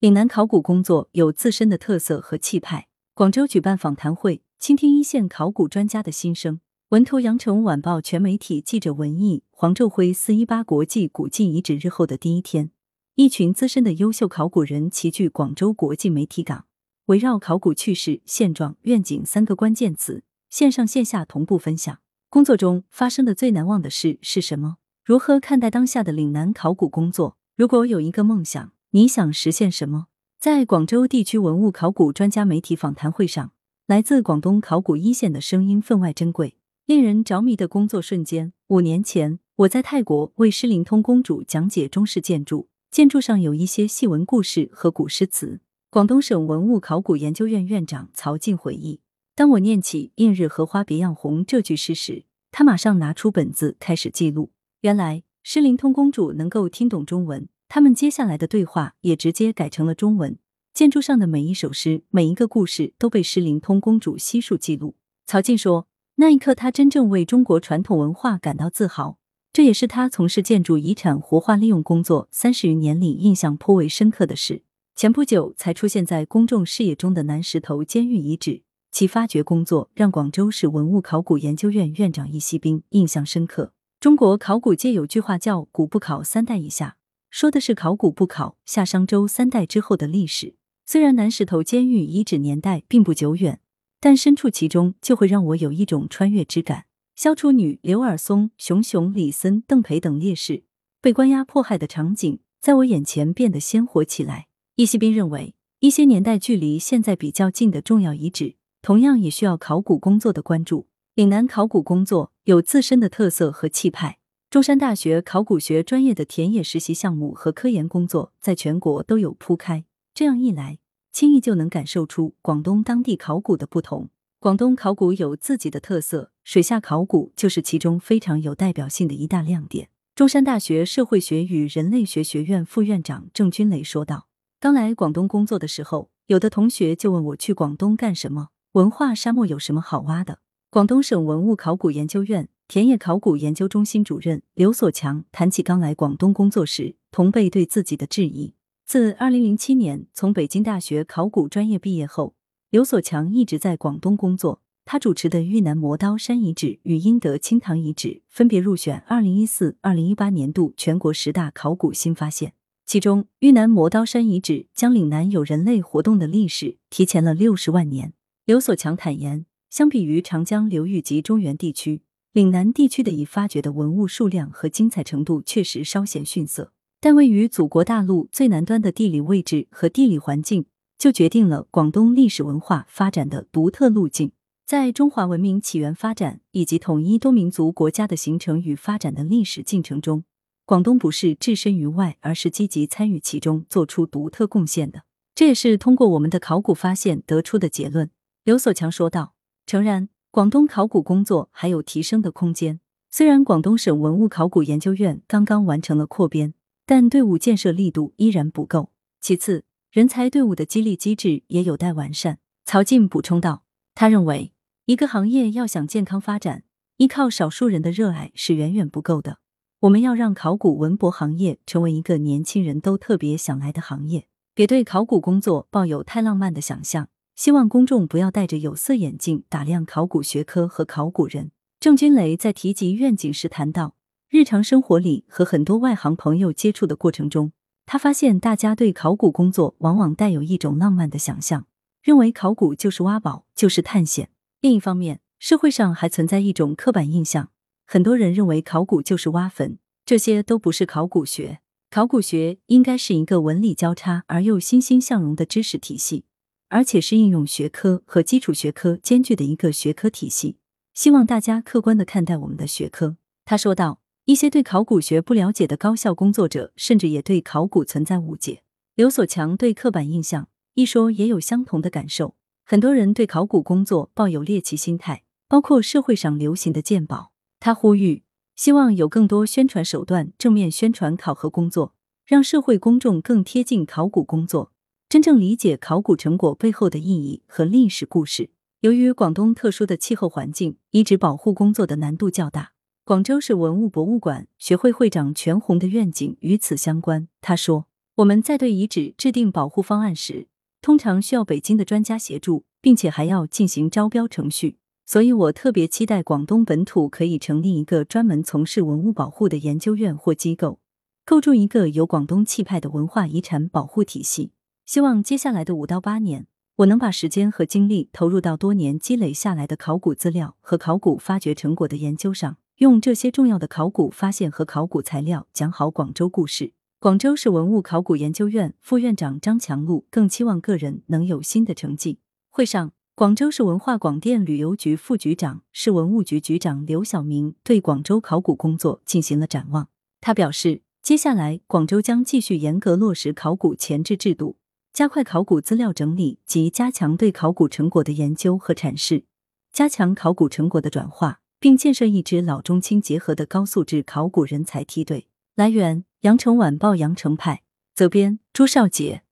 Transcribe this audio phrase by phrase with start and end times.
[0.00, 2.86] 岭南考古工作有自身的特色和气派。
[3.14, 6.60] 广州举办访谈会，倾听一线考古专家的心声。
[6.90, 9.42] 文图：羊城晚报全媒体记者文艺。
[9.50, 12.70] 黄昼辉四一八国际古迹遗址日后的第一天，
[13.16, 16.66] 一群资深的优秀考古人齐聚广州国际媒体港，
[17.06, 21.98] 围绕考古趣事、现状、愿景三个关键词，线上线下同步分享。
[22.30, 24.76] 工作中发生的最难忘的事是什么？
[25.04, 27.36] 如何看待当下的岭南考古工作？
[27.56, 28.70] 如果有一个梦想？
[28.92, 30.06] 你想实现什么？
[30.40, 33.52] 在广州地区文物考古专家媒体访谈会上，
[33.86, 36.56] 来自广东考古一线的声音分外珍贵。
[36.86, 38.54] 令人着迷的工作瞬间。
[38.68, 45.60] 五年前，我在泰国为施灵通公主讲解中式建筑，建筑上有一些戏文故事和古诗词。
[45.90, 49.00] 广东省文物考古研究院院长曹进回忆，
[49.34, 54.52] 当我念起“映日荷花别样红”这句诗时，他马上拿出本子开始记录。
[54.80, 57.46] 原来，施灵通公主能够听懂中文。
[57.68, 60.38] 他们接下来的对话也直接改成了中文。
[60.72, 64.94] 建筑上的每一首诗、每一个故事都被诗灵通公主悉数记录。
[65.26, 69.18] 曹静说：“那一刻，他真正为中国传统文化感到自豪。
[69.52, 74.62] 这也是他从事建筑遗产活化利用工作三十余年里印象颇为深刻的事。”
[74.94, 83.72] 前不久才出现在公众视野中的南石头监狱遗址，其发掘工作让广州市文物考古研究院院长易锡兵印象深刻。
[84.00, 86.96] 中国考古界有句话叫“古不考三代以下”。
[87.30, 90.56] 说的是考古不考夏商周三代之后的历史。
[90.86, 93.60] 虽然南石头监狱遗址年代并不久远，
[94.00, 96.86] 但身处其中就会让我有一种穿越之感。
[97.14, 100.62] 萧楚女、刘尔松、熊熊、李森、邓培等烈士
[101.02, 104.46] 被关押迫害的场景，在我眼前变得鲜活起来。
[104.76, 110.86] 易锡斌认为，一些年代距离现在比较近的重要遗址，同样也需要考古工作的关注。
[111.16, 114.17] 岭南考古工作有自身的特色和气派。
[114.50, 120.78] 中山大学考古学专业的田野实习项目和科研工作在全国都有铺开，这样一来，
[121.12, 124.08] 轻易就能感受出广东当地考古的不同。
[124.40, 129.90] 广东考古有自己的特色，水下考古就是其中非常有代表性的一大亮点。
[130.14, 134.28] 中山大学社会学与人类学学院副院长郑军雷说道
[134.58, 138.48] ：“刚来广东工作的时候，有的同学就问我去广东干什么？
[138.72, 140.38] 文化沙漠有什么好挖的？”
[140.70, 142.50] 广东省文物考古研究院。
[142.68, 148.52] 田野考古研究中心主任刘所强谈起刚来广东工作时，同辈对自己的质疑。
[148.84, 152.34] 自二零零七年从北京大学考古专业毕业后，
[152.68, 154.60] 刘所强一直在广东工作。
[154.84, 162.52] 他主持的豫南磨刀山遗址与英德清塘遗址分别入选二零一四、二零一八年度全国十大考古新发现。
[162.84, 168.12] 其中，豫南磨刀山遗址将岭南有人类活动的历史提前了六十万年。
[168.44, 172.02] 刘所强坦言，相比于长江流域及中原地区。
[172.32, 180.66] 岭南地区的已发掘的文物数量和精彩程度确实稍显逊色，但位于祖国大陆最南端的地理位置和地理环境，
[180.98, 184.32] 就决定了广东历史文化发展的独特路径。
[184.66, 190.24] 在中华文明起源、发展以及统一多民族国家的形成与发展的历史进程中，
[190.66, 195.04] 广东不是置身于外，而是积极参与其中，做出独特贡献的。
[195.34, 198.10] 这也是通过我们的考古发现得出的结论。
[198.44, 199.32] 刘所强说道
[199.68, 202.80] ：“诚然。”广东考古工作还有提升的空间。
[203.10, 206.52] 虽然广东省文物考古研究院刚刚完成了扩编，
[206.84, 208.90] 但队伍建设力度依然不够。
[209.20, 212.38] 其次，人才队伍的激励机制也有待完善。
[212.66, 213.64] 曹进补充道，
[213.94, 214.52] 他认为
[214.84, 216.62] 一个行业要想健康发展，
[216.98, 219.38] 依靠少数人的热爱是远远不够的。
[219.80, 224.28] 我们要让考古文博行业成为一个年轻人都特别想来的行业。
[224.54, 227.08] 别对考古工作抱有太浪漫的想象。
[227.38, 231.52] 希望公众不要戴着有色眼镜打量考古学科和考古人。
[231.78, 233.94] 郑军雷在提及愿景时谈到，
[234.28, 237.52] 日常生活里和很多外行朋友接触的过程中，
[237.86, 241.68] 他发现大家对考古工作往往带有一种浪漫的想象，
[242.02, 244.30] 认为考古就是挖宝，就是探险。
[244.60, 247.50] 另一方面，社会上还存在一种刻板印象，
[247.86, 251.60] 很多人认为考古就是挖坟，这些都不是考古学。
[251.88, 256.24] 考古学应该是一个文理交叉而又欣欣向荣的知识体系。
[256.68, 260.56] 而且是应用学科和基础学科兼具的一个学科体系，
[260.94, 263.16] 希望大家客观的看待我们的学科。
[263.44, 268.62] 他说道：“一些对考古学不了解的高校工作者，甚至也对考古存在误解。”
[268.94, 272.34] 刘所强对刻板印象一说也有相同的感受。
[272.64, 277.32] 很多人对考古工作抱有猎奇心态，包括社会上流行的鉴宝。
[277.60, 278.24] 他呼吁，
[278.54, 281.94] 希望有更多宣传手段，正面宣传考核工作，
[282.26, 284.72] 让社会公众更贴近考古工作。
[285.08, 288.50] 真正理解考古成果背后的意义和历史故事。
[288.80, 292.72] 由于广东特殊的气候环境，遗址保护工作的难度较大。
[293.06, 297.26] 广州市文物博物馆学会会长全红的愿景与此相关。
[297.40, 300.46] 他说：“我们在对遗址制定保护方案时，
[300.82, 304.76] 通常需要北京的专家协助，并且还要进行招标程序。
[305.06, 310.80] 所以我特别期待广东本土可以成立一个专门从事文物保护的研究院或机构，
[311.24, 314.50] 构筑一个有广东气派的文化遗产保护体系。
[314.88, 316.46] 希望接下来的五到八年，
[316.76, 326.72] 我能把时间和精力投入到多年积累下来的考古资料和考古发掘成果的研究上，用这些重要的考古发现和考古材料讲好广州故事。
[327.00, 332.20] 广州市文物考古研究院副院长张强禄更期望个人能有新的成绩。
[332.48, 332.92] 会上。
[333.14, 339.88] 广州市文化广电旅游局副局长、市文物局局长刘晓明对广州考古工作进行了展望。
[340.20, 344.56] 他表示，接下来广州将继续严格落实考古前置制度，
[344.98, 349.26] 加快考古资料整理及加强对考古成果的研究和阐释，
[349.72, 355.28] 加强考古成果的转化，并建设一支老中青结合的高素质考古人才梯队。
[355.54, 357.62] 来源：羊城晚报羊城派，
[357.94, 359.22] 责编：朱少杰。